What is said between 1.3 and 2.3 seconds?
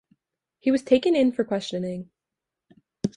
for questioning.